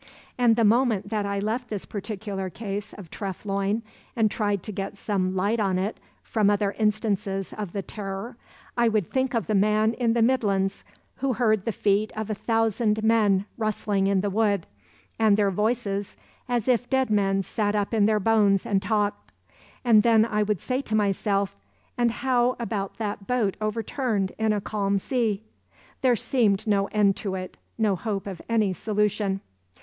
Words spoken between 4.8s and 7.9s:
some light on it from other instances of the